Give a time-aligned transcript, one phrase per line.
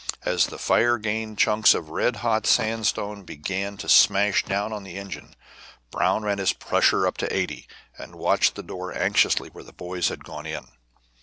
[0.23, 4.97] As the fire gained chunks of red hot sandstone began to smash down on the
[4.97, 5.35] engine.
[5.91, 7.67] Brown ran his pressure up to 80,
[7.99, 10.69] and watched the door anxiously where the boys had gone in.